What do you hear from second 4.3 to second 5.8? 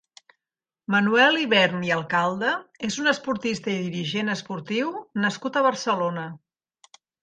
esportiu nascut a